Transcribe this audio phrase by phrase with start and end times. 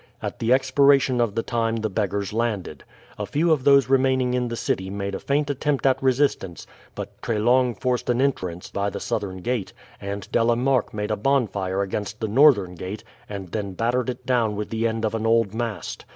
[0.19, 2.83] At the expiration of the time the beggars landed.
[3.19, 7.21] A few of those remaining in the city made a faint attempt at resistance; but
[7.21, 11.83] Treslong forced an entrance by the southern gate, and De la Marck made a bonfire
[11.83, 15.53] against the northern gate and then battered it down with the end of an old
[15.53, 16.05] mast.